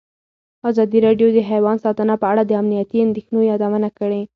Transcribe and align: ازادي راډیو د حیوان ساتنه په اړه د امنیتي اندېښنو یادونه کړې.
ازادي 0.69 0.99
راډیو 1.07 1.27
د 1.33 1.39
حیوان 1.49 1.77
ساتنه 1.85 2.15
په 2.21 2.25
اړه 2.31 2.43
د 2.45 2.51
امنیتي 2.61 2.97
اندېښنو 3.07 3.39
یادونه 3.51 3.89
کړې. 3.97 4.21